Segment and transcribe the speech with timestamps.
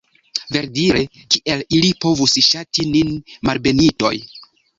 [0.53, 1.03] Verdire,
[1.35, 3.13] kiel ili povus ŝati nin,
[3.51, 4.13] malbenitoj?